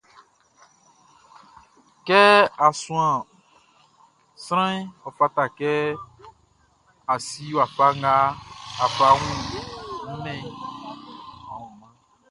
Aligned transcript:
Kɛ 2.07 2.21
á 2.65 2.67
súan 2.81 3.15
sranʼn, 4.43 4.81
ɔ 5.07 5.09
fata 5.17 5.43
kɛ 5.57 5.71
a 7.13 7.15
si 7.25 7.43
wafa 7.57 7.85
nga 7.99 8.13
á 8.83 8.85
fá 8.95 9.07
ɔ 9.13 9.17
wun 9.21 9.39
mánʼn. 10.23 10.43